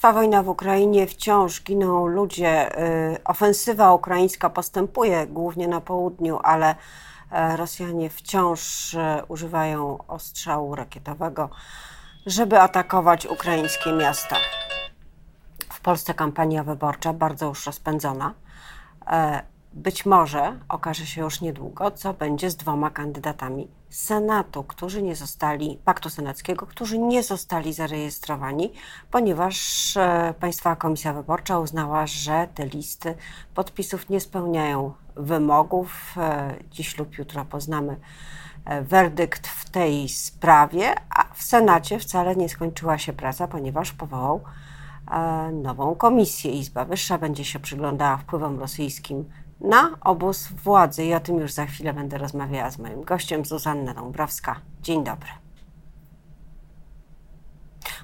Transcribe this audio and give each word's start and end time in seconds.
Trwa 0.00 0.12
wojna 0.12 0.42
w 0.42 0.48
Ukrainie, 0.48 1.06
wciąż 1.06 1.62
giną 1.62 2.06
ludzie. 2.06 2.78
Y, 3.14 3.24
ofensywa 3.24 3.92
ukraińska 3.92 4.50
postępuje 4.50 5.26
głównie 5.26 5.68
na 5.68 5.80
południu, 5.80 6.38
ale 6.42 6.74
e, 7.30 7.56
Rosjanie 7.56 8.10
wciąż 8.10 8.94
e, 8.94 9.22
używają 9.28 9.98
ostrzału 10.08 10.74
rakietowego, 10.74 11.50
żeby 12.26 12.60
atakować 12.60 13.26
ukraińskie 13.26 13.92
miasta. 13.92 14.36
W 15.72 15.80
Polsce 15.80 16.14
kampania 16.14 16.64
wyborcza 16.64 17.12
bardzo 17.12 17.46
już 17.46 17.66
rozpędzona. 17.66 18.34
Być 19.72 20.06
może 20.06 20.58
okaże 20.68 21.06
się 21.06 21.20
już 21.20 21.40
niedługo, 21.40 21.90
co 21.90 22.14
będzie 22.14 22.50
z 22.50 22.56
dwoma 22.56 22.90
kandydatami 22.90 23.68
Senatu, 23.90 24.64
którzy 24.64 25.02
nie 25.02 25.16
zostali, 25.16 25.78
Paktu 25.84 26.10
Senackiego, 26.10 26.66
którzy 26.66 26.98
nie 26.98 27.22
zostali 27.22 27.72
zarejestrowani, 27.72 28.72
ponieważ 29.10 29.96
e, 29.96 30.34
Państwa 30.40 30.76
Komisja 30.76 31.12
Wyborcza 31.12 31.58
uznała, 31.58 32.06
że 32.06 32.48
te 32.54 32.66
listy 32.66 33.14
podpisów 33.54 34.08
nie 34.08 34.20
spełniają 34.20 34.92
wymogów. 35.16 36.14
E, 36.16 36.54
dziś 36.70 36.98
lub 36.98 37.18
jutro 37.18 37.44
poznamy 37.44 37.96
e, 38.64 38.82
werdykt 38.82 39.46
w 39.46 39.70
tej 39.70 40.08
sprawie, 40.08 40.94
a 41.10 41.34
w 41.34 41.42
Senacie 41.42 41.98
wcale 41.98 42.36
nie 42.36 42.48
skończyła 42.48 42.98
się 42.98 43.12
praca, 43.12 43.48
ponieważ 43.48 43.92
powołał 43.92 44.40
nową 45.52 45.94
komisję. 45.94 46.52
Izba 46.52 46.84
Wyższa 46.84 47.18
będzie 47.18 47.44
się 47.44 47.58
przyglądała 47.58 48.16
wpływom 48.16 48.58
rosyjskim 48.58 49.24
na 49.60 49.98
obóz 50.00 50.52
władzy. 50.52 51.04
I 51.04 51.14
o 51.14 51.20
tym 51.20 51.38
już 51.38 51.52
za 51.52 51.66
chwilę 51.66 51.92
będę 51.92 52.18
rozmawiała 52.18 52.70
z 52.70 52.78
moim 52.78 53.02
gościem, 53.02 53.44
Zuzanna 53.44 53.94
Dąbrowska. 53.94 54.60
Dzień 54.82 55.04
dobry. 55.04 55.28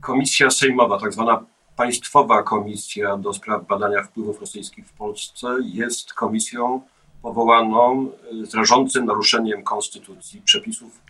komisja 0.00 0.50
sejmowa, 0.50 1.00
tak 1.00 1.12
zwana 1.12 1.53
Państwowa 1.76 2.42
Komisja 2.42 3.16
do 3.16 3.32
Spraw 3.32 3.66
Badania 3.66 4.02
Wpływów 4.02 4.40
Rosyjskich 4.40 4.86
w 4.86 4.92
Polsce 4.92 5.46
jest 5.62 6.14
komisją 6.14 6.80
powołaną 7.22 8.10
y, 8.42 8.46
z 8.46 8.54
rażącym 8.54 9.06
naruszeniem 9.06 9.62
konstytucji, 9.62 10.42
przepisów 10.42 11.00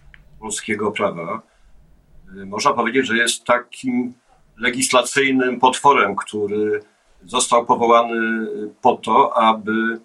polskiego 0.40 0.92
prawa. 0.92 1.42
Y, 2.36 2.46
można 2.46 2.72
powiedzieć, 2.72 3.06
że 3.06 3.16
jest 3.16 3.44
takim 3.44 4.14
legislacyjnym 4.56 5.60
potworem, 5.60 6.16
który 6.16 6.82
został 7.24 7.66
powołany 7.66 8.16
y, 8.16 8.74
po 8.82 8.96
to, 8.96 9.36
aby 9.36 10.00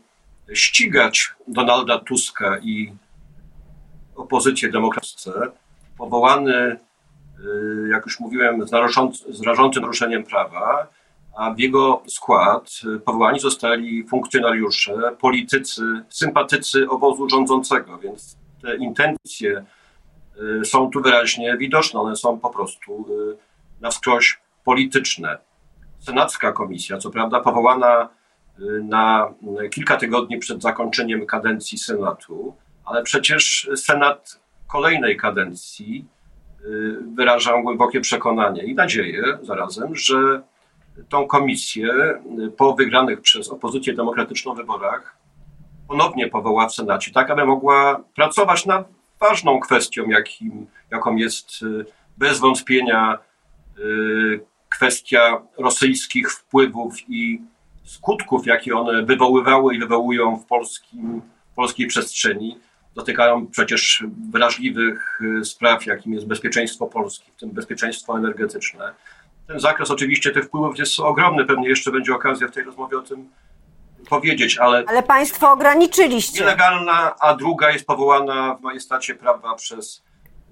ścigać 0.54 1.34
Donalda 1.48 2.00
Tuska 2.00 2.60
i 2.60 2.94
opozycję 4.16 4.72
demokratyczną. 4.72 5.34
Powołany 5.98 6.80
jak 7.92 8.06
już 8.06 8.20
mówiłem, 8.20 8.68
z, 8.68 8.72
z 9.30 9.42
rażącym 9.42 9.82
naruszeniem 9.82 10.24
prawa, 10.24 10.88
a 11.38 11.52
w 11.54 11.60
jego 11.60 12.04
skład 12.08 12.70
y, 12.96 13.00
powołani 13.00 13.40
zostali 13.40 14.08
funkcjonariusze, 14.08 14.94
politycy, 15.20 15.82
sympatycy 16.10 16.90
obozu 16.90 17.30
rządzącego, 17.30 17.98
więc 17.98 18.38
te 18.62 18.76
intencje 18.76 19.66
y, 20.62 20.66
są 20.66 20.90
tu 20.90 21.02
wyraźnie 21.02 21.58
widoczne, 21.58 22.00
one 22.00 22.16
są 22.16 22.40
po 22.40 22.50
prostu 22.50 23.06
na 23.82 23.90
wskroś 23.90 24.42
polityczne. 24.64 25.38
Senacka 26.00 26.52
komisja, 26.52 26.98
co 26.98 27.10
prawda 27.10 27.40
powołana 27.40 28.10
na 28.84 29.34
kilka 29.72 29.98
tygodni 29.98 30.38
przed 30.38 30.62
zakończeniem 30.62 31.26
kadencji 31.26 31.78
Senatu, 31.78 32.56
ale 32.86 33.04
przecież 33.04 33.70
Senat 33.76 34.40
kolejnej 34.68 35.18
kadencji 35.18 36.06
Y, 36.06 36.19
wyrażam 37.16 37.64
głębokie 37.64 38.02
przekonanie 38.02 38.64
i 38.64 38.76
nadzieję 38.76 39.24
zarazem, 39.42 39.96
że 39.96 40.42
tą 41.10 41.28
komisję 41.28 41.88
y, 42.40 42.52
po 42.52 42.74
wygranych 42.74 43.22
przez 43.22 43.50
opozycję 43.50 43.94
demokratyczną 43.94 44.54
wyborach 44.54 45.18
ponownie 45.88 46.28
powoła 46.28 46.68
w 46.68 46.74
Senacie, 46.74 47.12
tak 47.12 47.30
aby 47.30 47.46
mogła 47.46 48.04
pracować 48.16 48.66
nad 48.66 48.90
ważną 49.20 49.60
kwestią, 49.60 50.10
jakim, 50.10 50.68
jaką 50.92 51.16
jest 51.16 51.62
y, 51.62 51.86
bez 52.18 52.40
wątpienia 52.40 53.20
kwestia 54.70 55.42
rosyjskich 55.58 56.32
wpływów 56.32 56.96
i 57.08 57.42
skutków, 57.84 58.46
jakie 58.46 58.76
one 58.76 59.04
wywoływały 59.04 59.76
i 59.76 59.80
wywołują 59.80 60.38
w 60.38 60.46
polskim, 60.46 61.22
polskiej 61.56 61.88
przestrzeni 61.88 62.58
dotykają 63.00 63.48
przecież 63.48 64.04
wrażliwych 64.32 65.22
y, 65.22 65.46
spraw, 65.46 65.86
jakim 65.86 66.14
jest 66.14 66.28
bezpieczeństwo 66.28 66.88
Polski, 66.88 67.32
w 67.32 67.40
tym 67.40 67.50
bezpieczeństwo 67.50 68.18
energetyczne. 68.18 68.94
Ten 69.48 69.60
zakres 69.60 69.92
oczywiście 69.92 70.32
tych 70.32 70.46
wpływów 70.46 70.80
jest 70.80 71.00
ogromny, 71.00 71.46
pewnie 71.46 71.70
jeszcze 71.70 71.92
będzie 71.92 72.16
okazja 72.16 72.48
w 72.48 72.52
tej 72.52 72.64
rozmowie 72.64 72.98
o 72.98 73.02
tym 73.02 73.30
powiedzieć, 74.10 74.58
ale... 74.58 74.84
Ale 74.88 75.04
państwo 75.04 75.52
ograniczyliście. 75.52 76.40
Nielegalna, 76.40 77.16
a 77.20 77.36
druga 77.36 77.72
jest 77.72 77.86
powołana 77.86 78.56
w 78.56 78.62
majestacie 78.62 79.16
prawa 79.16 79.56
przez 79.56 80.04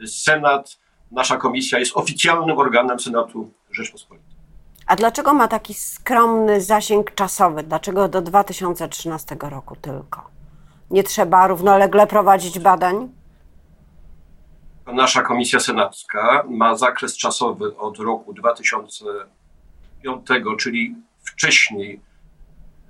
Senat. 0.08 0.78
Nasza 1.12 1.38
komisja 1.38 1.80
jest 1.80 1.92
oficjalnym 1.96 2.58
organem 2.58 3.00
Senatu 3.00 3.52
Rzeczpospolitej. 3.72 4.38
A 4.88 4.96
dlaczego 4.96 5.34
ma 5.34 5.48
taki 5.48 5.74
skromny 5.74 6.62
zasięg 6.62 7.16
czasowy? 7.16 7.64
Dlaczego 7.64 8.08
do 8.08 8.22
2013 8.22 9.38
roku 9.40 9.76
tylko? 9.76 10.37
Nie 10.92 11.04
trzeba 11.04 11.48
równolegle 11.48 12.08
prowadzić 12.08 12.60
badań? 12.60 13.10
Nasza 14.94 15.22
komisja 15.22 15.60
senacka 15.60 16.44
ma 16.50 16.76
zakres 16.76 17.18
czasowy 17.18 17.78
od 17.78 18.00
roku 18.00 18.34
2005, 18.34 20.28
czyli 20.60 20.96
wcześniej, 21.24 22.02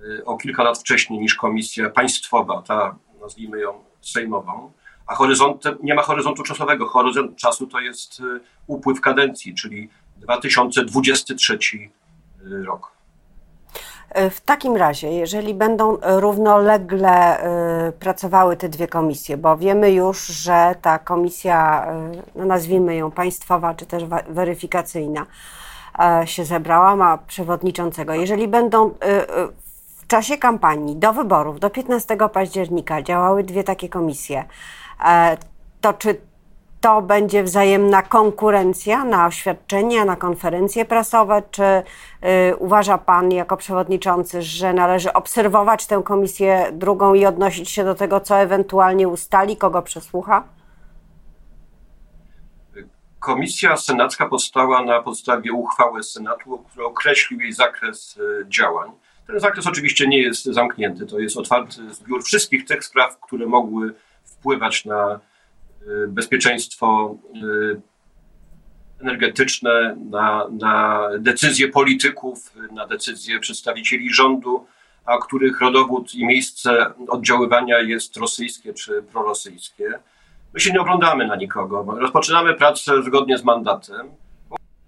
y, 0.02 0.26
o 0.26 0.38
kilka 0.38 0.64
lat 0.64 0.78
wcześniej 0.78 1.20
niż 1.20 1.36
komisja 1.36 1.90
państwowa, 1.90 2.62
ta 2.62 2.96
nazwijmy 3.22 3.60
ją 3.60 3.84
sejmową, 4.02 4.72
a 5.08 5.16
horyzontem, 5.16 5.78
nie 5.84 5.96
ma 5.96 6.02
horyzontu 6.02 6.44
czasowego. 6.44 6.88
Horyzont 6.88 7.38
czasu 7.38 7.68
to 7.68 7.80
jest 7.80 8.20
y, 8.20 8.24
upływ 8.68 9.02
kadencji, 9.02 9.56
czyli 9.56 9.90
2023 10.18 11.54
y, 11.54 11.90
rok. 12.66 12.97
E, 14.10 14.30
w 14.30 14.42
takim 14.42 14.76
razie, 14.76 15.12
jeżeli 15.12 15.54
będą 15.54 15.98
równolegle 16.02 17.40
e, 17.40 17.92
pracowały 17.92 18.58
te 18.58 18.70
dwie 18.70 18.88
komisje, 18.88 19.38
bo 19.38 19.58
wiemy 19.58 19.92
już, 19.92 20.26
że 20.28 20.76
ta 20.82 21.00
komisja, 21.00 21.88
e, 21.88 22.12
no 22.36 22.46
nazwijmy 22.46 22.96
ją 22.96 23.12
państwowa 23.12 23.74
czy 23.74 23.86
też 23.86 24.04
weryfikacyjna, 24.30 25.26
się 26.26 26.46
zebrała, 26.46 26.96
ma 26.96 27.18
przewodniczącego. 27.18 28.14
Jeżeli 28.14 28.48
będą 28.48 28.94
w 29.98 30.08
czasie 30.08 30.38
kampanii 30.38 30.96
do 30.96 31.14
wyborów, 31.14 31.60
do 31.60 31.70
15 31.70 32.18
października 32.34 33.02
działały 33.02 33.44
dwie 33.44 33.64
takie 33.64 33.90
komisje, 33.90 34.44
to 35.82 35.94
czy 35.94 36.22
to 36.82 37.02
będzie 37.02 37.44
wzajemna 37.44 38.02
konkurencja 38.02 39.06
na 39.06 39.26
oświadczenia, 39.28 40.06
na 40.06 40.16
konferencje 40.16 40.86
prasowe? 40.86 41.44
Czy 41.52 41.64
y, 41.64 42.56
uważa 42.56 42.98
Pan 42.98 43.32
jako 43.32 43.58
przewodniczący, 43.58 44.42
że 44.42 44.74
należy 44.74 45.14
obserwować 45.14 45.86
tę 45.88 46.02
komisję 46.06 46.68
drugą 46.72 47.14
i 47.14 47.26
odnosić 47.26 47.70
się 47.70 47.84
do 47.84 47.96
tego, 47.96 48.20
co 48.20 48.40
ewentualnie 48.40 49.08
ustali, 49.08 49.58
kogo 49.58 49.82
przesłucha? 49.82 50.44
Komisja 53.20 53.78
senacka 53.78 54.30
powstała 54.30 54.84
na 54.84 55.02
podstawie 55.02 55.54
uchwały 55.54 56.04
Senatu, 56.04 56.64
który 56.70 56.86
określił 56.86 57.40
jej 57.40 57.54
zakres 57.54 58.18
y, 58.18 58.46
działań. 58.50 58.92
Ten 59.28 59.40
zakres 59.40 59.68
oczywiście 59.68 60.08
nie 60.08 60.22
jest 60.22 60.46
zamknięty, 60.46 61.06
to 61.06 61.20
jest 61.20 61.38
otwarty 61.38 61.94
zbiór 61.94 62.24
wszystkich 62.24 62.66
tych 62.66 62.86
spraw, 62.86 63.20
które 63.20 63.46
mogły 63.46 63.94
wpływać 64.24 64.86
na 64.86 65.20
bezpieczeństwo 66.08 67.16
y, 67.36 67.82
energetyczne, 69.02 69.96
na, 70.10 70.48
na 70.52 71.02
decyzje 71.20 71.68
polityków, 71.68 72.54
na 72.72 72.88
decyzje 72.88 73.40
przedstawicieli 73.40 74.14
rządu, 74.14 74.66
a 75.06 75.18
których 75.18 75.62
rodowód 75.62 76.16
i 76.16 76.26
miejsce 76.26 76.86
oddziaływania 77.08 77.80
jest 77.80 78.18
rosyjskie 78.18 78.74
czy 78.74 79.04
prorosyjskie. 79.04 80.00
My 80.54 80.60
się 80.60 80.72
nie 80.72 80.82
oglądamy 80.82 81.28
na 81.28 81.36
nikogo. 81.36 81.86
Rozpoczynamy 82.00 82.54
pracę 82.54 83.04
zgodnie 83.04 83.38
z 83.38 83.44
mandatem. 83.44 84.10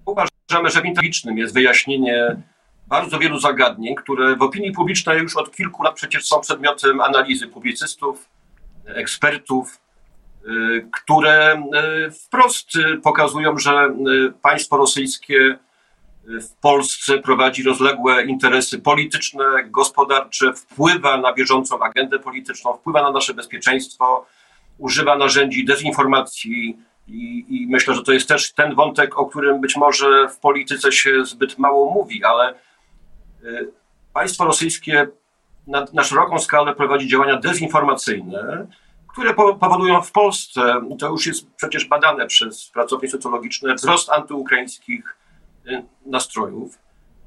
Uważamy, 0.05 0.69
że 0.69 0.81
w 0.81 0.85
interesie 0.85 1.33
jest 1.35 1.53
wyjaśnienie 1.53 2.41
bardzo 2.87 3.19
wielu 3.19 3.39
zagadnień, 3.39 3.95
które 3.95 4.35
w 4.35 4.41
opinii 4.41 4.71
publicznej 4.71 5.19
już 5.19 5.37
od 5.37 5.55
kilku 5.55 5.83
lat 5.83 5.95
przecież 5.95 6.25
są 6.25 6.39
przedmiotem 6.39 7.01
analizy 7.01 7.47
publicystów, 7.47 8.29
ekspertów, 8.85 9.75
y, 9.75 9.88
które 10.91 11.63
y, 12.07 12.11
wprost 12.11 12.69
pokazują, 13.03 13.57
że 13.57 13.93
y, 14.27 14.31
państwo 14.41 14.77
rosyjskie 14.77 15.59
w 16.23 16.55
Polsce 16.61 17.17
prowadzi 17.17 17.63
rozległe 17.63 18.25
interesy 18.25 18.79
polityczne, 18.79 19.43
gospodarcze, 19.65 20.53
wpływa 20.53 21.17
na 21.17 21.33
bieżącą 21.33 21.79
agendę 21.79 22.19
polityczną, 22.19 22.73
wpływa 22.73 23.01
na 23.01 23.11
nasze 23.11 23.33
bezpieczeństwo, 23.33 24.25
używa 24.77 25.17
narzędzi 25.17 25.65
dezinformacji. 25.65 26.77
I, 27.07 27.45
I, 27.49 27.67
myślę, 27.69 27.95
że 27.95 28.03
to 28.03 28.11
jest 28.11 28.27
też 28.27 28.53
ten 28.53 28.75
wątek, 28.75 29.19
o 29.19 29.25
którym 29.25 29.61
być 29.61 29.75
może 29.75 30.27
w 30.27 30.39
polityce 30.39 30.91
się 30.91 31.25
zbyt 31.25 31.57
mało 31.57 31.91
mówi, 31.91 32.23
ale 32.23 32.53
y, 33.43 33.71
państwo 34.13 34.45
rosyjskie 34.45 35.07
na, 35.67 35.85
na 35.93 36.03
szeroką 36.03 36.39
skalę 36.39 36.75
prowadzi 36.75 37.07
działania 37.07 37.37
dezinformacyjne, 37.37 38.67
które 39.11 39.33
powodują 39.33 40.01
w 40.01 40.11
Polsce, 40.11 40.81
to 40.99 41.09
już 41.09 41.27
jest 41.27 41.51
przecież 41.55 41.85
badane 41.85 42.27
przez 42.27 42.69
pracownie 42.69 43.09
socjologiczne, 43.09 43.75
wzrost 43.75 44.09
antyukraińskich 44.09 45.17
y, 45.67 45.83
nastrojów. 46.05 46.77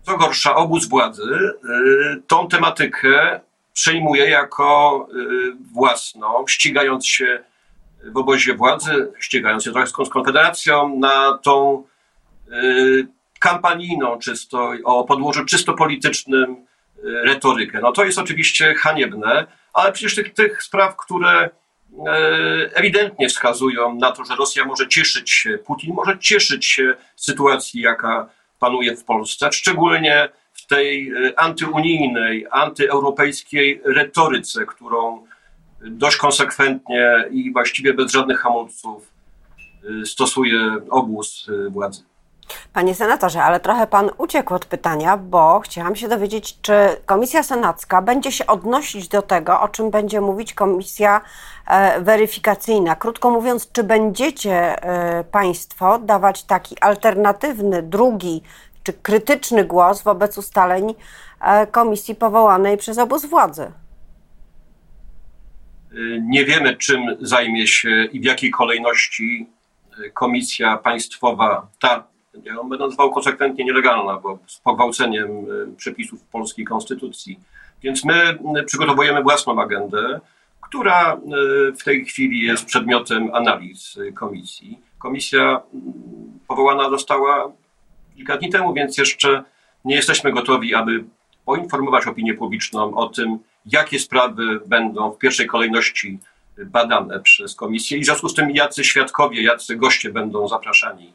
Co 0.02 0.17
gorsza, 0.17 0.55
obóz 0.55 0.88
władzy 0.88 1.23
y, 1.32 2.23
tą 2.26 2.49
tematykę 2.49 3.40
przejmuje 3.73 4.31
jako 4.31 5.08
własną, 5.73 6.44
ścigając 6.46 7.06
się 7.06 7.44
w 8.05 8.17
obozie 8.17 8.55
władzy, 8.55 9.12
ścigając 9.19 9.64
się 9.64 9.73
trochę 9.73 9.87
z 9.87 9.93
Konfederacją 9.93 10.99
na 10.99 11.38
tą 11.43 11.85
kampanijną 13.38 14.19
czysto, 14.19 14.73
o 14.85 15.05
podłożu 15.05 15.44
czysto 15.44 15.75
politycznym 15.75 16.67
retorykę. 17.02 17.81
No 17.82 17.93
to 17.93 18.05
jest 18.05 18.19
oczywiście 18.19 18.75
haniebne, 18.75 19.46
ale 19.73 19.93
przecież 19.93 20.14
tych, 20.14 20.35
tych 20.35 20.62
spraw, 20.62 20.96
które 20.96 21.50
ewidentnie 22.74 23.28
wskazują 23.28 23.94
na 23.94 24.12
to, 24.12 24.24
że 24.24 24.36
Rosja 24.36 24.64
może 24.64 24.88
cieszyć 24.88 25.30
się, 25.30 25.58
Putin 25.58 25.94
może 25.94 26.18
cieszyć 26.18 26.66
się 26.66 26.94
sytuacji, 27.16 27.80
jaka 27.80 28.28
panuje 28.58 28.96
w 28.96 29.04
Polsce, 29.04 29.52
szczególnie 29.52 30.28
w 30.52 30.66
tej 30.66 31.12
antyunijnej, 31.36 32.46
antyeuropejskiej 32.50 33.80
retoryce, 33.84 34.66
którą 34.66 35.26
dość 35.80 36.16
konsekwentnie 36.16 37.24
i 37.30 37.52
właściwie 37.52 37.94
bez 37.94 38.12
żadnych 38.12 38.40
hamulców 38.40 39.12
stosuje 40.04 40.76
obóz 40.90 41.50
władzy. 41.68 42.12
Panie 42.72 42.94
senatorze, 42.94 43.42
ale 43.42 43.60
trochę 43.60 43.86
pan 43.86 44.10
uciekł 44.19 44.54
od 44.54 44.64
pytania, 44.64 45.16
bo 45.16 45.60
chciałam 45.60 45.96
się 45.96 46.08
dowiedzieć, 46.08 46.60
czy 46.62 46.72
Komisja 47.06 47.42
Senacka 47.42 48.02
będzie 48.02 48.32
się 48.32 48.46
odnosić 48.46 49.08
do 49.08 49.22
tego, 49.22 49.60
o 49.60 49.69
czym 49.69 49.90
będzie 49.90 50.20
mówić 50.20 50.54
Komisja 50.54 51.20
e, 51.66 52.00
Weryfikacyjna. 52.00 52.96
Krótko 52.96 53.30
mówiąc, 53.30 53.72
czy 53.72 53.84
będziecie 53.84 54.82
e, 54.82 55.24
Państwo 55.24 55.98
dawać 55.98 56.44
taki 56.44 56.78
alternatywny, 56.80 57.82
drugi 57.82 58.42
czy 58.82 58.92
krytyczny 58.92 59.64
głos 59.64 60.02
wobec 60.02 60.38
ustaleń 60.38 60.94
e, 61.40 61.66
komisji 61.66 62.14
powołanej 62.14 62.76
przez 62.76 62.98
obóz 62.98 63.26
władzy? 63.26 63.72
Nie 66.20 66.44
wiemy, 66.44 66.76
czym 66.76 67.16
zajmie 67.20 67.66
się 67.66 68.04
i 68.12 68.20
w 68.20 68.25
jakiej 68.25 68.50
kolejności 68.50 69.50
komisja 70.14 70.76
państwowa, 70.76 71.66
ta 71.80 72.12
ją 72.44 72.69
będę 72.69 72.87
nazwał 72.87 73.11
konsekwentnie 73.11 73.64
nielegalna, 73.64 74.17
bo 74.17 74.38
z 74.46 74.58
pogwałceniem 74.58 75.31
y, 75.31 75.76
przepisów 75.76 76.23
polskiej 76.23 76.64
konstytucji. 76.64 77.40
Więc 77.82 78.05
my 78.05 78.38
y, 78.61 78.64
przygotowujemy 78.64 79.23
własną 79.23 79.62
agendę, 79.62 80.20
która 80.61 81.14
y, 81.14 81.19
w 81.73 81.84
tej 81.84 82.05
chwili 82.05 82.40
jest 82.40 82.64
przedmiotem 82.64 83.34
analiz 83.34 83.99
komisji. 84.14 84.79
Komisja 84.99 85.61
powołana 86.49 86.90
została 86.90 87.52
kilka 88.17 88.37
dni 88.37 88.50
temu, 88.50 88.75
więc 88.75 88.99
jeszcze 88.99 89.44
nie 89.85 89.96
jesteśmy 89.96 90.32
gotowi, 90.32 90.75
aby 90.75 91.05
poinformować 91.44 92.06
opinię 92.06 92.35
publiczną 92.35 92.94
o 92.94 93.08
tym, 93.08 93.38
jakie 93.67 93.99
sprawy 93.99 94.61
będą 94.67 95.12
w 95.12 95.19
pierwszej 95.19 95.46
kolejności 95.46 96.19
badane 96.58 97.20
przez 97.20 97.55
komisję 97.55 97.99
i 97.99 98.00
w 98.00 98.05
związku 98.05 98.28
z 98.28 98.35
tym 98.35 98.50
jacy 98.50 98.85
świadkowie, 98.85 99.43
jacy 99.43 99.76
goście 99.76 100.11
będą 100.11 100.49
zapraszani 100.49 101.12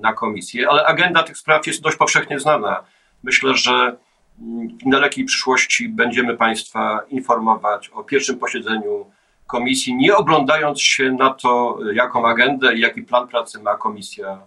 na 0.00 0.12
komisję, 0.12 0.68
ale 0.70 0.86
agenda 0.86 1.22
tych 1.22 1.38
spraw 1.38 1.66
jest 1.66 1.82
dość 1.82 1.96
powszechnie 1.96 2.40
znana. 2.40 2.84
Myślę, 3.22 3.54
że 3.54 3.96
w 4.38 4.84
niedalekiej 4.84 5.24
przyszłości 5.24 5.88
będziemy 5.88 6.36
Państwa 6.36 7.00
informować 7.08 7.88
o 7.88 8.04
pierwszym 8.04 8.38
posiedzeniu 8.38 9.06
komisji, 9.46 9.96
nie 9.96 10.16
oglądając 10.16 10.80
się 10.80 11.12
na 11.12 11.30
to, 11.34 11.78
jaką 11.92 12.26
agendę 12.26 12.74
i 12.74 12.80
jaki 12.80 13.02
plan 13.02 13.28
pracy 13.28 13.62
ma 13.62 13.76
komisja 13.76 14.40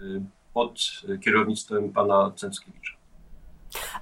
y, 0.00 0.20
pod 0.54 0.80
kierownictwem 1.24 1.92
pana 1.92 2.30
Cęckiewicza. 2.36 2.93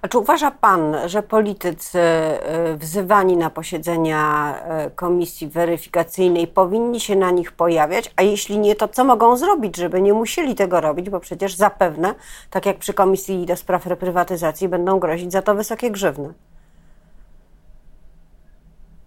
A 0.03 0.09
czy 0.09 0.19
uważa 0.19 0.51
Pan, 0.51 0.97
że 1.07 1.23
politycy 1.23 1.99
y, 1.99 2.77
wzywani 2.77 3.37
na 3.37 3.51
posiedzenia 3.51 4.55
y, 4.87 4.91
komisji 4.91 5.49
weryfikacyjnej 5.49 6.47
powinni 6.47 7.01
się 7.01 7.17
na 7.17 7.31
nich 7.31 7.53
pojawiać? 7.53 8.11
A 8.17 8.23
jeśli 8.23 8.59
nie, 8.59 8.75
to 8.75 8.89
co 8.89 9.05
mogą 9.05 9.37
zrobić, 9.37 9.77
żeby 9.77 10.03
nie 10.03 10.13
musieli 10.13 10.55
tego 10.55 10.81
robić? 10.81 11.11
Bo 11.11 11.21
przecież 11.21 11.55
zapewne, 11.55 12.15
tak 12.51 12.67
jak 12.67 12.79
przy 12.79 12.95
Komisji 12.95 13.47
do 13.47 13.57
Spraw 13.57 13.87
Reprywatyzacji, 13.87 14.69
będą 14.69 14.99
grozić 14.99 15.33
za 15.33 15.43
to 15.43 15.55
wysokie 15.55 15.91
grzywny. 15.91 16.35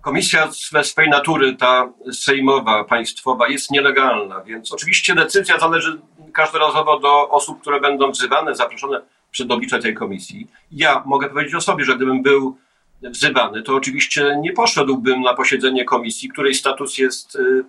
Komisja 0.01 0.47
ze 0.71 0.83
swej 0.83 1.09
natury, 1.09 1.55
ta 1.55 1.89
sejmowa, 2.13 2.83
państwowa, 2.83 3.47
jest 3.47 3.71
nielegalna, 3.71 4.41
więc 4.41 4.73
oczywiście 4.73 5.15
decyzja 5.15 5.59
zależy 5.59 6.01
każdorazowo 6.33 6.99
do 6.99 7.29
osób, 7.29 7.61
które 7.61 7.81
będą 7.81 8.11
wzywane, 8.11 8.55
zaproszone 8.55 9.01
przed 9.35 9.51
oblicze 9.51 9.79
tej 9.79 9.93
komisji. 9.93 10.47
Ja 10.71 11.03
mogę 11.05 11.29
powiedzieć 11.29 11.55
o 11.55 11.61
sobie, 11.61 11.85
że 11.85 11.95
gdybym 11.95 12.23
był 12.23 12.57
wzywany, 13.01 13.61
to 13.61 13.75
oczywiście 13.75 14.37
nie 14.41 14.53
poszedłbym 14.53 15.21
na 15.21 15.33
posiedzenie 15.33 15.85
komisji, 15.85 16.29
której 16.29 16.53
status 16.53 16.97
jest 16.97 17.35
y, 17.35 17.63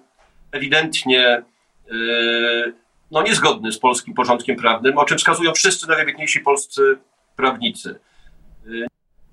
ewidentnie 0.53 1.43
y, 1.91 2.75
no, 3.11 3.23
niezgodny 3.23 3.73
z 3.73 3.79
polskim 3.79 4.15
porządkiem 4.15 4.57
prawnym, 4.57 4.99
o 4.99 5.05
czym 5.05 5.19
wskazują 5.19 5.53
wszyscy 5.53 5.89
najwybitniejsi 5.89 6.41
polscy 6.41 6.99
prawnicy. 7.37 8.01
Y, 8.67 8.87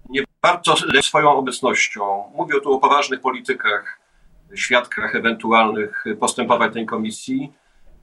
nie 0.10 0.24
warto 0.44 0.76
swoją 1.02 1.32
obecnością, 1.32 2.24
mówię 2.36 2.62
tu 2.62 2.74
o 2.74 2.80
poważnych 2.80 3.22
politykach, 3.22 4.00
świadkach 4.56 5.16
ewentualnych, 5.16 6.06
postępować 6.20 6.74
tej 6.74 6.86
komisji, 6.86 7.52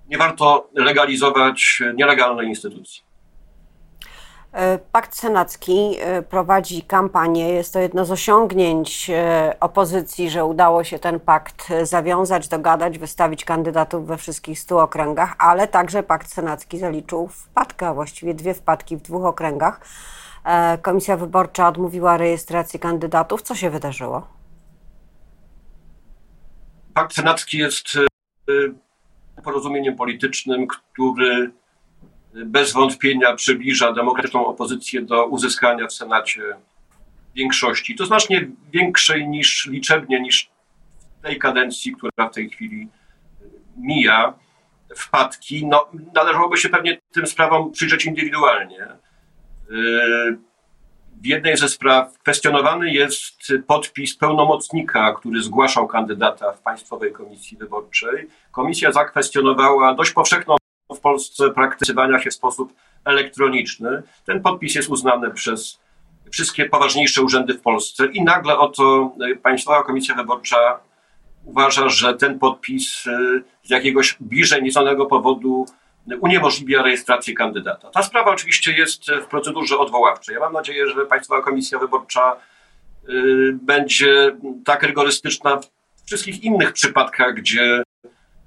nie 0.08 0.18
warto 0.18 0.70
legalizować 0.74 1.82
nielegalnej 1.94 2.48
instytucji. 2.48 3.09
E, 4.52 4.78
Pakt 4.78 5.14
Senacki 5.14 5.96
e, 6.00 6.22
prowadzi 6.22 6.82
kampanię. 6.82 7.48
Jest 7.48 7.72
to 7.72 7.78
jedno 7.78 8.04
z 8.04 8.10
osiągnięć 8.10 9.10
e, 9.10 9.56
opozycji, 9.60 10.30
że 10.30 10.44
udało 10.44 10.84
się 10.84 10.98
ten 10.98 11.20
pakt 11.20 11.68
zawiązać, 11.82 12.48
dogadać, 12.48 12.98
wystawić 12.98 13.44
kandydatów 13.44 14.06
we 14.06 14.16
wszystkich 14.16 14.58
stu 14.58 14.78
okręgach, 14.78 15.34
ale 15.38 15.68
także 15.68 16.02
Pakt 16.02 16.32
Senacki 16.32 16.78
zaliczył 16.78 17.28
wpadkę, 17.28 17.88
a 17.88 17.94
właściwie 17.94 18.34
dwie 18.34 18.54
wpadki 18.54 18.96
w 18.96 19.02
dwóch 19.02 19.24
okręgach. 19.24 19.80
Komisja 20.82 21.16
Wyborcza 21.16 21.68
odmówiła 21.68 22.16
rejestracji 22.16 22.80
kandydatów. 22.80 23.42
Co 23.42 23.54
się 23.54 23.70
wydarzyło? 23.70 24.26
Pakt 26.94 27.14
Senacki 27.14 27.58
jest 27.58 27.86
porozumieniem 29.44 29.96
politycznym, 29.96 30.66
który 30.66 31.52
bez 32.34 32.72
wątpienia 32.72 33.34
przybliża 33.34 33.92
demokratyczną 33.92 34.46
opozycję 34.46 35.02
do 35.02 35.26
uzyskania 35.26 35.86
w 35.86 35.92
Senacie 35.92 36.42
większości. 37.34 37.96
To 37.96 38.06
znacznie 38.06 38.48
większej 38.72 39.28
niż 39.28 39.66
liczebnie 39.66 40.20
niż 40.20 40.50
w 41.18 41.22
tej 41.22 41.38
kadencji, 41.38 41.92
która 41.92 42.28
w 42.28 42.34
tej 42.34 42.50
chwili 42.50 42.88
mija. 43.76 44.34
Wpadki, 44.96 45.66
no, 45.66 45.88
należałoby 46.14 46.56
się 46.56 46.68
pewnie 46.68 46.98
tym 47.12 47.26
sprawom 47.26 47.72
przyjrzeć 47.72 48.04
indywidualnie. 48.04 48.86
W 51.22 51.26
jednej 51.26 51.56
ze 51.56 51.68
spraw 51.68 52.18
kwestionowany 52.18 52.90
jest 52.90 53.52
podpis 53.66 54.16
pełnomocnika, 54.16 55.14
który 55.14 55.42
zgłaszał 55.42 55.88
kandydata 55.88 56.52
w 56.52 56.60
Państwowej 56.60 57.12
Komisji 57.12 57.56
Wyborczej. 57.56 58.28
Komisja 58.52 58.92
zakwestionowała 58.92 59.94
dość 59.94 60.12
powszechną 60.12 60.56
w 60.94 61.00
Polsce 61.00 61.50
praktykowania 61.50 62.18
się 62.18 62.30
w 62.30 62.34
sposób 62.34 62.72
elektroniczny. 63.04 64.02
Ten 64.26 64.42
podpis 64.42 64.74
jest 64.74 64.88
uznany 64.88 65.30
przez 65.30 65.80
wszystkie 66.30 66.64
poważniejsze 66.64 67.22
urzędy 67.22 67.54
w 67.54 67.60
Polsce 67.60 68.06
i 68.06 68.24
nagle 68.24 68.58
oto 68.58 69.12
Państwowa 69.42 69.82
Komisja 69.82 70.14
Wyborcza 70.14 70.80
uważa, 71.44 71.88
że 71.88 72.14
ten 72.14 72.38
podpis 72.38 73.04
z 73.62 73.70
jakiegoś 73.70 74.16
bliżej 74.20 74.62
nieznanego 74.62 75.06
powodu 75.06 75.66
uniemożliwia 76.20 76.82
rejestrację 76.82 77.34
kandydata. 77.34 77.90
Ta 77.90 78.02
sprawa 78.02 78.30
oczywiście 78.30 78.72
jest 78.72 79.10
w 79.10 79.26
procedurze 79.26 79.78
odwoławczej. 79.78 80.34
Ja 80.34 80.40
mam 80.40 80.52
nadzieję, 80.52 80.88
że 80.88 81.06
Państwowa 81.06 81.42
Komisja 81.42 81.78
Wyborcza 81.78 82.36
będzie 83.52 84.36
tak 84.64 84.82
rygorystyczna 84.82 85.56
w 85.56 85.70
wszystkich 86.06 86.44
innych 86.44 86.72
przypadkach, 86.72 87.34
gdzie 87.34 87.82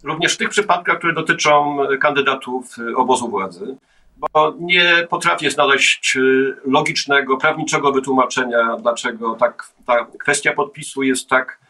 również 0.03 0.33
w 0.33 0.37
tych 0.37 0.49
przypadkach, 0.49 0.97
które 0.97 1.13
dotyczą 1.13 1.77
kandydatów 2.01 2.75
obozu 2.95 3.27
władzy, 3.29 3.77
bo 4.17 4.53
nie 4.59 5.07
potrafię 5.09 5.51
znaleźć 5.51 6.15
y, 6.15 6.55
logicznego, 6.65 7.37
prawniczego 7.37 7.91
wytłumaczenia, 7.91 8.77
dlaczego 8.81 9.35
tak, 9.35 9.71
ta 9.85 10.07
kwestia 10.19 10.53
podpisu 10.53 11.03
jest 11.03 11.29
tak 11.29 11.63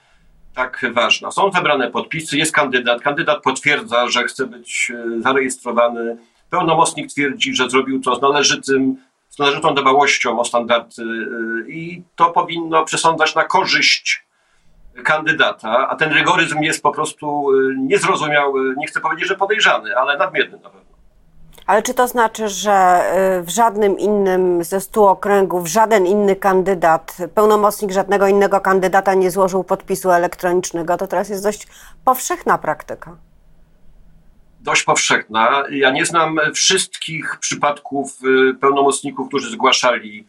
tak 0.53 0.85
ważna. 0.93 1.31
Są 1.31 1.51
zebrane 1.51 1.91
podpisy, 1.91 2.37
jest 2.37 2.51
kandydat, 2.51 3.01
kandydat 3.01 3.43
potwierdza, 3.43 4.07
że 4.07 4.23
chce 4.23 4.47
być 4.47 4.91
e, 4.95 5.21
zarejestrowany, 5.21 6.17
pełnomocnik 6.49 7.09
twierdzi, 7.11 7.55
że 7.55 7.69
zrobił 7.69 8.01
to 8.01 8.15
z 8.15 8.21
należytym, 8.21 8.95
z 9.29 9.39
należytą 9.39 9.75
dbałością 9.75 10.39
o 10.39 10.45
standardy 10.45 11.03
e, 11.03 11.69
i 11.69 12.03
to 12.15 12.29
powinno 12.29 12.85
przesądzać 12.85 13.35
na 13.35 13.43
korzyść 13.43 14.22
kandydata, 15.03 15.87
a 15.89 15.95
ten 15.95 16.13
rygoryzm 16.13 16.61
jest 16.61 16.83
po 16.83 16.91
prostu 16.91 17.51
e, 17.51 17.75
niezrozumiały, 17.77 18.75
nie 18.77 18.87
chcę 18.87 18.99
powiedzieć, 18.99 19.27
że 19.27 19.35
podejrzany, 19.35 19.97
ale 19.97 20.17
nadmierny 20.17 20.57
na 20.57 20.69
pewno. 20.69 20.93
Ale 21.65 21.81
czy 21.83 21.93
to 21.93 22.07
znaczy, 22.07 22.47
że 22.47 23.03
y, 23.39 23.43
w 23.43 23.49
żadnym 23.49 23.99
innym 23.99 24.63
ze 24.63 24.81
stu 24.81 25.05
okręgów, 25.05 25.67
żaden 25.67 26.05
inny 26.05 26.35
kandydat, 26.35 27.17
pełnomocnik 27.35 27.91
żadnego 27.91 28.27
innego 28.27 28.61
kandydata 28.61 29.13
nie 29.13 29.31
złożył 29.31 29.63
podpisu 29.63 30.11
elektronicznego? 30.11 30.97
To 30.97 31.07
teraz 31.07 31.29
jest 31.29 31.43
dość 31.43 31.67
powszechna 32.05 32.57
praktyka. 32.57 33.17
Dość 34.59 34.83
powszechna. 34.83 35.63
Ja 35.71 35.91
nie 35.91 36.05
znam 36.05 36.39
wszystkich 36.53 37.37
przypadków 37.39 38.17
y, 38.23 38.53
pełnomocników, 38.53 39.27
którzy 39.27 39.51
zgłaszali 39.51 40.27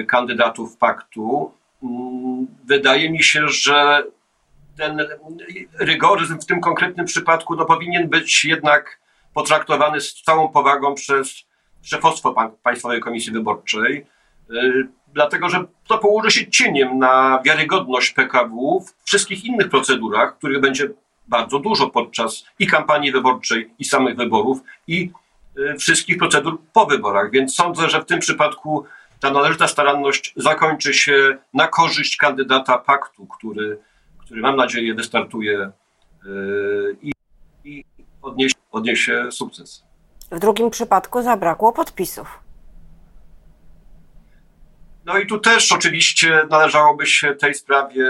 y, 0.00 0.04
kandydatów 0.04 0.76
paktu. 0.76 1.52
Wydaje 2.64 3.10
mi 3.10 3.22
się, 3.22 3.48
że 3.48 4.04
ten 4.76 5.06
rygoryzm 5.78 6.38
w 6.38 6.46
tym 6.46 6.60
konkretnym 6.60 7.06
przypadku 7.06 7.56
no, 7.56 7.64
powinien 7.64 8.08
być 8.08 8.44
jednak 8.44 8.98
potraktowany 9.34 10.00
z 10.00 10.22
całą 10.22 10.48
powagą 10.48 10.94
przez 10.94 11.44
szefostwo 11.82 12.52
Państwowej 12.62 13.00
Komisji 13.00 13.32
Wyborczej, 13.32 14.06
y, 14.50 14.88
dlatego 15.14 15.48
że 15.48 15.64
to 15.88 15.98
położy 15.98 16.30
się 16.30 16.50
cieniem 16.50 16.98
na 16.98 17.42
wiarygodność 17.44 18.12
PKW 18.12 18.80
w 18.80 19.06
wszystkich 19.06 19.44
innych 19.44 19.68
procedurach, 19.68 20.38
których 20.38 20.60
będzie 20.60 20.88
bardzo 21.28 21.58
dużo 21.58 21.90
podczas 21.90 22.44
i 22.58 22.66
kampanii 22.66 23.12
wyborczej, 23.12 23.70
i 23.78 23.84
samych 23.84 24.16
wyborów, 24.16 24.58
i 24.86 25.10
y, 25.58 25.78
wszystkich 25.78 26.18
procedur 26.18 26.58
po 26.72 26.86
wyborach. 26.86 27.30
Więc 27.30 27.54
sądzę, 27.54 27.90
że 27.90 28.02
w 28.02 28.06
tym 28.06 28.18
przypadku 28.18 28.84
ta 29.22 29.30
należyta 29.30 29.68
staranność 29.68 30.32
zakończy 30.36 30.94
się 30.94 31.38
na 31.54 31.68
korzyść 31.68 32.16
kandydata 32.16 32.78
paktu, 32.78 33.26
który, 33.26 33.78
który 34.18 34.40
mam 34.40 34.56
nadzieję 34.56 34.94
wystartuje 34.94 35.70
y, 36.26 36.96
i, 37.02 37.12
i 37.64 37.84
odniesie 38.22 38.54
odniesie 38.72 39.32
sukces. 39.32 39.84
W 40.30 40.38
drugim 40.38 40.70
przypadku 40.70 41.22
zabrakło 41.22 41.72
podpisów. 41.72 42.38
No 45.04 45.18
i 45.18 45.26
tu 45.26 45.38
też 45.38 45.72
oczywiście 45.72 46.46
należałoby 46.50 47.06
się 47.06 47.34
tej 47.34 47.54
sprawie 47.54 48.06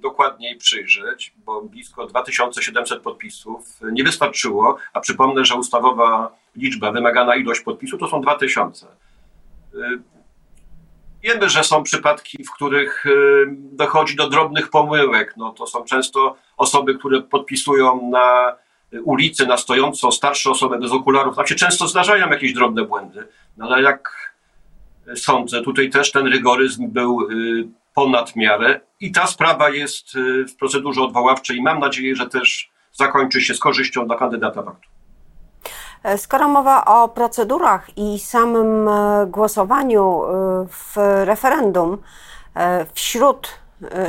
dokładniej 0.00 0.56
przyjrzeć, 0.56 1.34
bo 1.36 1.62
blisko 1.62 2.06
2700 2.06 3.02
podpisów 3.02 3.80
nie 3.92 4.04
wystarczyło, 4.04 4.76
a 4.92 5.00
przypomnę, 5.00 5.44
że 5.44 5.54
ustawowa 5.54 6.36
liczba, 6.56 6.92
wymagana 6.92 7.36
ilość 7.36 7.60
podpisów 7.60 8.00
to 8.00 8.08
są 8.08 8.20
2000. 8.20 8.86
Wiemy, 11.22 11.48
że 11.48 11.64
są 11.64 11.82
przypadki, 11.82 12.44
w 12.44 12.50
których 12.50 13.06
y, 13.06 13.46
dochodzi 13.50 14.16
do 14.16 14.28
drobnych 14.28 14.70
pomyłek. 14.70 15.34
No, 15.36 15.52
to 15.52 15.66
są 15.66 15.84
często 15.84 16.36
osoby, 16.56 16.94
które 16.94 17.22
podpisują 17.22 18.10
na 18.10 18.56
ulicy 19.04 19.46
na 19.46 19.56
stojąco 19.56 20.12
starsze 20.12 20.50
osoby 20.50 20.78
bez 20.78 20.92
okularów, 20.92 21.36
tam 21.36 21.46
się 21.46 21.54
często 21.54 21.88
zdarzają 21.88 22.30
jakieś 22.30 22.52
drobne 22.52 22.84
błędy, 22.84 23.26
no 23.56 23.66
ale 23.66 23.82
jak 23.82 24.28
sądzę, 25.16 25.62
tutaj 25.62 25.90
też 25.90 26.12
ten 26.12 26.26
rygoryzm 26.26 26.88
był 26.88 27.28
y, 27.30 27.68
ponad 27.94 28.36
miarę 28.36 28.80
i 29.00 29.12
ta 29.12 29.26
sprawa 29.26 29.70
jest 29.70 30.16
y, 30.16 30.44
w 30.44 30.56
procedurze 30.56 31.02
odwoławczej 31.02 31.56
i 31.56 31.62
mam 31.62 31.78
nadzieję, 31.78 32.16
że 32.16 32.26
też 32.26 32.70
zakończy 32.92 33.40
się 33.40 33.54
z 33.54 33.58
korzyścią 33.58 34.06
dla 34.06 34.16
kandydata 34.16 34.62
faktu. 34.62 34.88
E, 34.88 34.97
skoro 36.16 36.48
mowa 36.48 36.84
o 36.84 37.08
procedurach 37.08 37.98
i 37.98 38.18
samym 38.18 38.88
e, 38.88 39.26
głosowaniu 39.26 40.22
e, 40.24 40.28
w 40.68 40.96
referendum, 41.24 41.98
wśród 42.94 43.48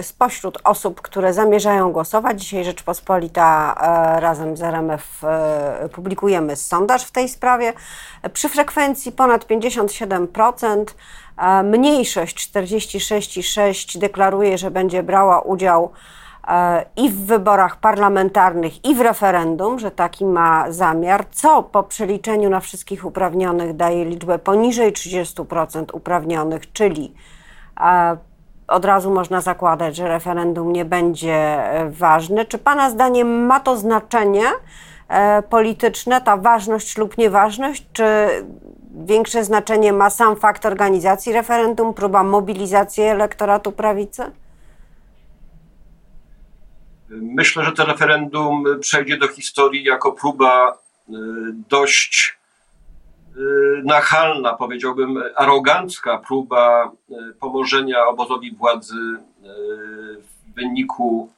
spośród 0.01 0.57
osób, 0.63 1.01
które 1.01 1.33
zamierzają 1.33 1.91
głosować, 1.91 2.41
dzisiaj 2.41 2.63
Rzeczpospolita 2.63 3.75
e, 4.17 4.19
razem 4.19 4.57
z 4.57 4.61
RMF 4.61 5.23
e, 5.23 5.89
publikujemy 5.93 6.55
sondaż 6.55 7.03
w 7.03 7.11
tej 7.11 7.29
sprawie. 7.29 7.73
Przy 8.33 8.49
frekwencji 8.49 9.11
ponad 9.11 9.45
57%, 9.45 10.85
e, 11.37 11.63
mniejszość 11.63 12.51
46,6% 12.51 13.97
deklaruje, 13.99 14.57
że 14.57 14.71
będzie 14.71 15.03
brała 15.03 15.41
udział 15.41 15.91
i 16.95 17.09
w 17.09 17.25
wyborach 17.25 17.79
parlamentarnych, 17.79 18.85
i 18.85 18.95
w 18.95 19.01
referendum, 19.01 19.79
że 19.79 19.91
taki 19.91 20.25
ma 20.25 20.71
zamiar, 20.71 21.25
co 21.31 21.63
po 21.63 21.83
przeliczeniu 21.83 22.49
na 22.49 22.59
wszystkich 22.59 23.05
uprawnionych 23.05 23.75
daje 23.75 24.05
liczbę 24.05 24.39
poniżej 24.39 24.93
30% 24.93 25.85
uprawnionych, 25.93 26.71
czyli 26.71 27.13
od 28.69 28.85
razu 28.85 29.11
można 29.11 29.41
zakładać, 29.41 29.95
że 29.95 30.07
referendum 30.07 30.73
nie 30.73 30.85
będzie 30.85 31.35
e, 31.35 31.89
ważne. 31.89 32.45
Czy 32.45 32.57
Pana 32.57 32.89
zdaniem 32.89 33.45
ma 33.45 33.59
to 33.59 33.77
znaczenie 33.77 34.45
e, 35.07 35.41
polityczne, 35.41 36.21
ta 36.21 36.37
ważność 36.37 36.97
lub 36.97 37.17
nieważność, 37.17 37.87
czy 37.93 38.03
większe 39.05 39.43
znaczenie 39.43 39.93
ma 39.93 40.09
sam 40.09 40.35
fakt 40.35 40.65
organizacji 40.65 41.33
referendum, 41.33 41.93
próba 41.93 42.23
mobilizacji 42.23 43.03
elektoratu 43.03 43.71
prawicy? 43.71 44.31
Myślę, 47.09 47.65
że 47.65 47.71
to 47.71 47.85
referendum 47.85 48.63
przejdzie 48.79 49.17
do 49.17 49.27
historii 49.27 49.83
jako 49.83 50.11
próba 50.11 50.71
e, 51.09 51.13
dość 51.69 52.39
Y, 53.39 53.81
nachalna, 53.85 54.53
powiedziałbym 54.53 55.23
arogancka 55.35 56.17
próba 56.17 56.91
y, 57.11 57.33
pomożenia 57.39 58.05
obozowi 58.05 58.51
władzy 58.51 58.95
y, 58.95 59.17
w 60.21 60.55
wyniku 60.55 61.29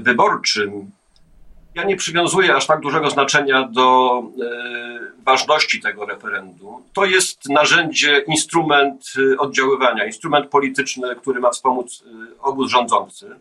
wyborczym. 0.00 0.90
Ja 1.74 1.84
nie 1.84 1.96
przywiązuję 1.96 2.56
aż 2.56 2.66
tak 2.66 2.80
dużego 2.80 3.10
znaczenia 3.10 3.68
do 3.68 4.22
ważności 5.24 5.80
tego 5.80 6.06
referendum. 6.06 6.82
To 6.92 7.04
jest 7.04 7.48
narzędzie, 7.48 8.24
instrument 8.26 9.12
oddziaływania, 9.38 10.06
instrument 10.06 10.46
polityczny, 10.46 11.16
który 11.16 11.40
ma 11.40 11.50
wspomóc 11.50 12.04
obóz 12.40 12.70
rządzący 12.70 13.36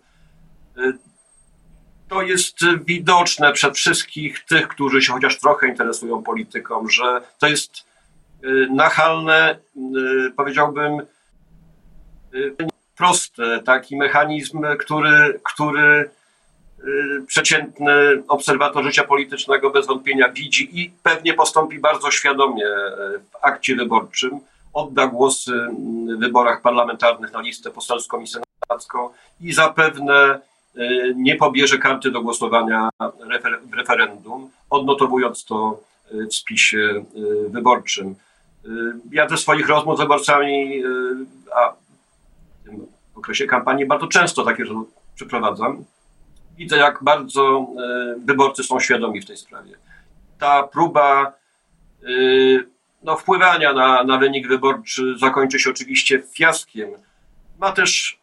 to 2.09 2.21
jest 2.21 2.55
widoczne 2.85 3.53
przed 3.53 3.77
wszystkich 3.77 4.45
tych, 4.45 4.67
którzy 4.67 5.01
się 5.01 5.13
chociaż 5.13 5.39
trochę 5.39 5.67
interesują 5.67 6.23
polityką, 6.23 6.89
że 6.89 7.21
to 7.39 7.47
jest 7.47 7.85
y, 8.43 8.67
nachalne, 8.71 9.57
y, 9.75 10.31
powiedziałbym, 10.37 10.99
y, 12.33 12.55
prosty 12.97 13.61
taki 13.65 13.97
mechanizm, 13.97 14.65
który, 14.79 15.39
który 15.43 16.09
przeciętny 17.27 18.23
obserwator 18.27 18.83
życia 18.83 19.03
politycznego 19.03 19.69
bez 19.69 19.87
wątpienia 19.87 20.29
widzi 20.29 20.81
i 20.81 20.91
pewnie 21.03 21.33
postąpi 21.33 21.79
bardzo 21.79 22.11
świadomie 22.11 22.65
w 23.31 23.35
akcie 23.41 23.75
wyborczym. 23.75 24.39
Odda 24.73 25.07
głosy 25.07 25.51
w 26.15 26.19
wyborach 26.19 26.61
parlamentarnych 26.61 27.31
na 27.31 27.41
listę 27.41 27.71
poselską 27.71 28.21
i 28.21 28.27
senacką 28.27 29.09
i 29.41 29.53
zapewne 29.53 30.39
nie 31.15 31.35
pobierze 31.35 31.77
karty 31.77 32.11
do 32.11 32.21
głosowania 32.21 32.89
w 33.69 33.73
referendum, 33.73 34.49
odnotowując 34.69 35.45
to 35.45 35.79
y, 36.11 36.27
w 36.27 36.35
spisie 36.35 36.77
y, 36.77 37.49
wyborczym. 37.49 38.15
Ja 39.11 39.29
ze 39.29 39.37
swoich 39.37 39.67
rozmów 39.67 39.97
z 39.97 40.01
wyborcami, 40.01 40.83
a 41.55 41.73
w 43.13 43.17
okresie 43.17 43.47
kampanii 43.47 43.85
bardzo 43.85 44.07
często 44.07 44.43
takie 44.43 44.63
przeprowadzam, 45.15 45.85
widzę, 46.57 46.77
jak 46.77 47.03
bardzo 47.03 47.67
wyborcy 48.25 48.63
są 48.63 48.79
świadomi 48.79 49.21
w 49.21 49.25
tej 49.25 49.37
sprawie. 49.37 49.75
ta 50.39 50.63
próba 50.63 51.33
no, 53.03 53.17
wpływania 53.17 53.73
na, 53.73 54.03
na 54.03 54.17
wynik 54.17 54.47
wyborczy 54.47 55.15
zakończy 55.19 55.59
się 55.59 55.69
oczywiście 55.69 56.23
fiaskiem. 56.33 56.89
Ma 57.59 57.71
też 57.71 58.16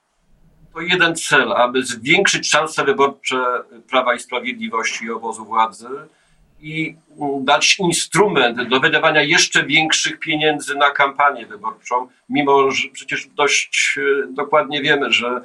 to 0.75 0.81
jeden 0.81 1.17
cel, 1.17 1.53
aby 1.53 1.83
zwiększyć 1.83 2.51
szanse 2.51 2.85
wyborcze 2.85 3.45
Prawa 3.91 4.15
i 4.15 4.21
Sprawiedliwości 4.21 5.05
i 5.05 5.11
obozu 5.11 5.45
władzy 5.45 5.89
i 6.63 6.97
dać 7.41 7.79
instrument 7.79 8.69
do 8.69 8.81
wydawania 8.81 9.23
jeszcze 9.23 9.67
większych 9.67 10.19
pieniędzy 10.19 10.75
na 10.75 10.91
kampanię 10.91 11.47
wyborczą, 11.47 12.09
mimo 12.29 12.71
że 12.71 12.89
przecież 12.93 13.27
dość 13.27 13.99
e, 13.99 14.33
dokładnie 14.33 14.83
wiemy, 14.83 15.13
że 15.13 15.41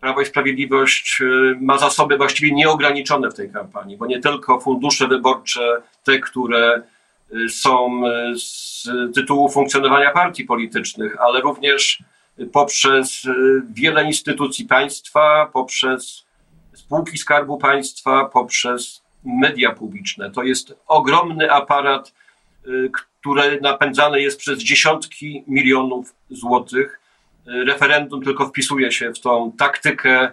Prawo 0.00 0.20
i 0.20 0.26
Sprawiedliwość 0.26 1.20
e, 1.20 1.24
ma 1.60 1.78
zasoby 1.78 2.16
właściwie 2.16 2.54
nieograniczone 2.54 3.30
w 3.30 3.34
tej 3.34 3.50
kampanii, 3.50 3.96
bo 3.96 4.06
nie 4.06 4.20
tylko 4.20 4.60
fundusze 4.60 5.08
wyborcze, 5.08 5.82
te, 6.04 6.18
które 6.18 6.82
e, 7.32 7.48
są 7.48 8.02
z 8.36 8.88
tytułu 9.14 9.48
funkcjonowania 9.48 10.10
partii 10.10 10.44
politycznych, 10.44 11.16
ale 11.20 11.40
również 11.40 12.02
poprzez 12.52 13.22
wiele 13.74 14.04
instytucji 14.04 14.64
państwa, 14.64 15.50
poprzez 15.52 16.24
spółki 16.74 17.18
Skarbu 17.18 17.58
Państwa, 17.58 18.24
poprzez 18.24 19.02
media 19.24 19.72
publiczne. 19.72 20.30
To 20.30 20.42
jest 20.42 20.74
ogromny 20.86 21.52
aparat, 21.52 22.12
y, 22.66 22.90
który 22.92 23.60
napędzany 23.60 24.20
jest 24.20 24.38
przez 24.38 24.58
dziesiątki 24.58 25.44
milionów 25.46 26.14
złotych. 26.30 27.00
Y, 27.48 27.64
referendum 27.64 28.22
tylko 28.22 28.46
wpisuje 28.46 28.92
się 28.92 29.12
w 29.12 29.20
tą 29.20 29.52
taktykę 29.58 30.30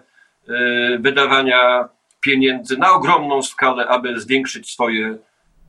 y, 0.49 0.99
wydawania 0.99 1.89
pieniędzy 2.21 2.77
na 2.77 2.91
ogromną 2.91 3.41
skalę, 3.41 3.87
aby 3.87 4.19
zwiększyć 4.19 4.71
swoje 4.71 5.17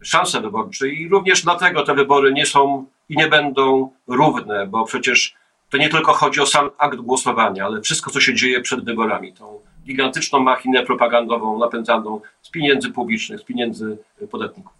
szanse 0.02 0.40
wyborcze. 0.40 0.88
I 0.88 1.08
również 1.08 1.42
dlatego 1.42 1.82
te 1.82 1.94
wybory 1.94 2.32
nie 2.32 2.46
są 2.46 2.86
i 3.08 3.16
nie 3.16 3.28
będą 3.28 3.92
równe, 4.06 4.66
bo 4.66 4.84
przecież 4.84 5.34
to 5.70 5.76
nie 5.76 5.88
tylko 5.88 6.12
chodzi 6.12 6.40
o 6.40 6.46
sam 6.46 6.70
akt 6.78 6.96
głosowania, 6.96 7.64
ale 7.64 7.80
wszystko, 7.80 8.10
co 8.10 8.20
się 8.20 8.34
dzieje 8.34 8.60
przed 8.60 8.84
wyborami. 8.84 9.32
Tą 9.32 9.60
gigantyczną 9.84 10.40
machinę 10.40 10.82
propagandową 10.82 11.58
napędzaną 11.58 12.20
z 12.42 12.50
pieniędzy 12.50 12.90
publicznych, 12.90 13.40
z 13.40 13.44
pieniędzy 13.44 13.98
podatników. 14.30 14.72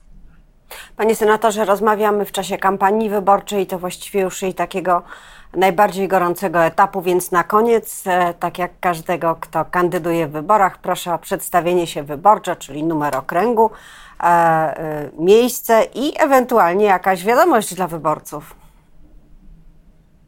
Panie 0.97 1.15
senatorze, 1.15 1.65
rozmawiamy 1.65 2.25
w 2.25 2.33
czasie 2.33 2.59
kampanii 2.59 3.11
wyborczej, 3.11 3.67
to 3.67 3.79
właściwie 3.79 4.21
już 4.21 4.43
jej 4.43 4.55
takiego 4.55 5.03
najbardziej 5.57 6.09
gorącego 6.09 6.65
etapu, 6.65 7.03
więc 7.03 7.33
na 7.33 7.45
koniec, 7.45 8.07
e, 8.07 8.35
tak 8.35 8.59
jak 8.59 8.71
każdego, 8.81 9.37
kto 9.41 9.65
kandyduje 9.65 10.27
w 10.27 10.31
wyborach, 10.31 10.79
proszę 10.79 11.15
o 11.15 11.19
przedstawienie 11.19 11.87
się 11.87 12.03
wyborcze, 12.03 12.57
czyli 12.57 12.85
numer 12.85 13.17
okręgu, 13.17 13.71
e, 14.21 14.25
e, 14.25 15.11
miejsce 15.19 15.87
i 15.95 16.13
ewentualnie 16.19 16.85
jakaś 16.85 17.25
wiadomość 17.25 17.75
dla 17.75 17.87
wyborców. 17.87 18.66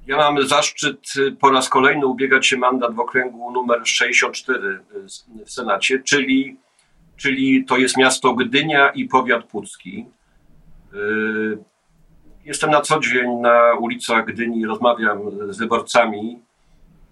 Ja 0.08 0.16
mam 0.16 0.46
zaszczyt 0.46 1.16
y, 1.16 1.32
po 1.32 1.50
raz 1.50 1.68
kolejny 1.68 2.06
ubiegać 2.06 2.46
się 2.46 2.56
mandat 2.56 2.94
w 2.94 3.00
okręgu 3.00 3.50
numer 3.52 3.80
64 3.84 4.68
y, 4.68 5.44
w 5.46 5.50
Senacie, 5.50 5.98
czyli, 5.98 6.56
czyli 7.16 7.64
to 7.64 7.76
jest 7.76 7.96
miasto 7.96 8.34
Gdynia 8.34 8.88
i 8.88 9.04
powiat 9.04 9.44
pucki. 9.44 10.06
Y, 10.94 11.58
jestem 12.44 12.70
na 12.70 12.80
co 12.80 13.00
dzień 13.00 13.30
na 13.40 13.74
ulicach 13.80 14.24
Gdyni, 14.24 14.66
rozmawiam 14.66 15.18
z 15.48 15.58
wyborcami. 15.58 16.38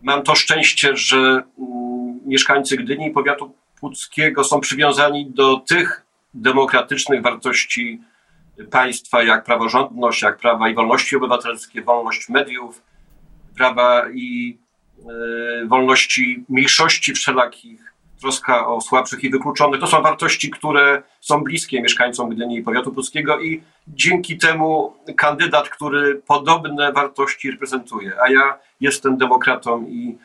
Mam 0.02 0.22
to 0.22 0.34
szczęście, 0.34 0.96
że 0.96 1.16
mm, 1.18 2.20
mieszkańcy 2.26 2.76
Gdyni 2.76 3.06
i 3.06 3.10
powiatu 3.10 3.54
puckiego 3.80 4.44
są 4.44 4.60
przywiązani 4.60 5.30
do 5.30 5.56
tych 5.56 6.06
demokratycznych 6.34 7.22
wartości, 7.22 8.00
państwa, 8.70 9.22
jak 9.22 9.44
praworządność, 9.44 10.22
jak 10.22 10.38
prawa 10.38 10.68
i 10.68 10.74
wolności 10.74 11.16
obywatelskie, 11.16 11.82
wolność 11.82 12.28
mediów, 12.28 12.82
prawa 13.56 14.10
i 14.14 14.58
e, 15.62 15.66
wolności 15.66 16.44
mniejszości 16.48 17.12
wszelakich, 17.12 17.92
troska 18.20 18.66
o 18.66 18.80
słabszych 18.80 19.24
i 19.24 19.30
wykluczonych. 19.30 19.80
To 19.80 19.86
są 19.86 20.02
wartości, 20.02 20.50
które 20.50 21.02
są 21.20 21.44
bliskie 21.44 21.82
mieszkańcom 21.82 22.30
Gdyni 22.30 22.58
i 22.58 22.62
powiatu 22.62 22.92
puckiego 22.92 23.40
i 23.40 23.62
dzięki 23.88 24.38
temu 24.38 24.96
kandydat, 25.16 25.68
który 25.68 26.22
podobne 26.26 26.92
wartości 26.92 27.50
reprezentuje, 27.50 28.12
a 28.22 28.30
ja 28.30 28.58
jestem 28.80 29.16
demokratą 29.16 29.86
i 29.88 30.18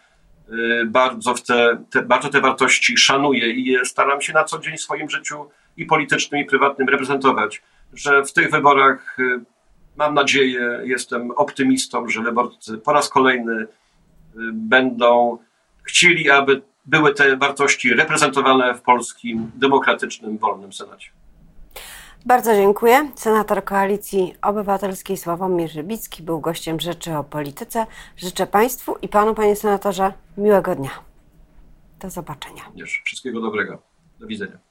e, 0.50 0.86
bardzo, 0.86 1.34
w 1.34 1.44
te, 1.44 1.78
te, 1.90 2.02
bardzo 2.02 2.30
te 2.30 2.42
wartości 2.42 2.98
szanuję 2.98 3.52
i 3.52 3.66
je 3.66 3.86
staram 3.86 4.22
się 4.22 4.34
na 4.34 4.44
co 4.44 4.60
dzień 4.60 4.78
w 4.78 4.82
swoim 4.82 5.10
życiu 5.10 5.50
i 5.78 5.86
politycznym, 5.86 6.42
i 6.42 6.46
prywatnym 6.46 6.90
reprezentować 6.90 7.62
że 7.94 8.24
w 8.24 8.34
tych 8.34 8.52
wyborach 8.52 9.20
y, 9.20 9.40
mam 9.96 10.14
nadzieję, 10.14 10.82
jestem 10.84 11.32
optymistą, 11.32 12.10
że 12.10 12.22
wyborcy 12.22 12.78
po 12.78 12.94
raz 12.94 13.10
kolejny 13.10 13.62
y, 13.62 13.68
będą 14.54 15.38
chcieli, 15.84 16.30
aby 16.30 16.62
były 16.86 17.14
te 17.14 17.38
wartości 17.38 17.94
reprezentowane 17.94 18.76
w 18.76 18.82
polskim 18.82 19.52
demokratycznym, 19.56 20.38
wolnym 20.38 20.74
Senacie. 20.74 21.10
Bardzo 22.26 22.56
dziękuję. 22.56 23.12
Senator 23.16 23.64
Koalicji 23.64 24.36
Obywatelskiej 24.42 25.18
Sławomir 25.18 25.72
Żybicki 25.72 26.24
był 26.24 26.40
gościem 26.40 26.80
Rzeczy 26.80 27.18
o 27.18 27.24
Polityce. 27.24 27.86
Życzę 28.18 28.48
Państwu 28.48 28.96
i 29.02 29.08
Panu, 29.08 29.36
Panie 29.36 29.56
Senatorze, 29.56 30.14
miłego 30.38 30.76
dnia. 30.76 30.92
Do 32.00 32.10
zobaczenia. 32.10 32.64
Wszystkiego 33.06 33.42
dobrego. 33.42 33.82
Do 34.20 34.28
widzenia. 34.28 34.71